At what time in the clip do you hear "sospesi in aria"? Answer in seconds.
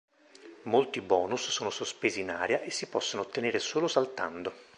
1.69-2.63